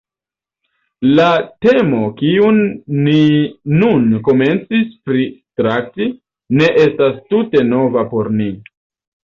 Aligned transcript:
La 1.19 1.25
temo, 1.65 1.99
kiun 2.21 2.57
ni 3.03 3.19
nun 3.83 4.09
komencis 4.29 4.89
pritrakti, 5.11 6.11
ne 6.59 6.73
estas 6.89 7.23
tute 7.31 7.65
nova 7.71 8.09
por 8.17 8.37
ni. 8.43 8.53